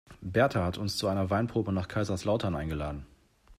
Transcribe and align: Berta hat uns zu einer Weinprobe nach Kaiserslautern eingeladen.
Berta 0.21 0.63
hat 0.65 0.79
uns 0.79 0.97
zu 0.97 1.05
einer 1.09 1.29
Weinprobe 1.29 1.71
nach 1.71 1.87
Kaiserslautern 1.87 2.55
eingeladen. 2.55 3.05